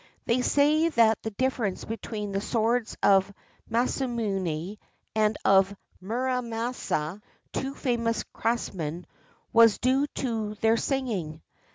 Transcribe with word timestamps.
They 0.25 0.41
say 0.41 0.89
that 0.89 1.21
the 1.21 1.29
difiference 1.29 1.85
between 1.85 2.31
the 2.31 2.41
swords 2.41 2.97
of 3.03 3.31
Masamune 3.69 4.79
and 5.15 5.37
of 5.45 5.75
Muramasa, 6.01 7.21
two 7.53 7.75
famous 7.75 8.23
craftsmen, 8.33 9.05
was 9.53 9.77
due 9.77 10.07
to 10.15 10.55
their 10.55 10.77
singing. 10.77 11.43